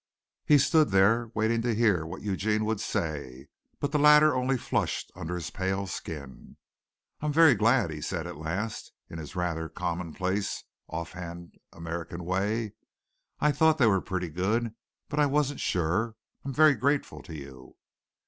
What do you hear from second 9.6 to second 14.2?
commonplace, off hand, American way. "I thought they were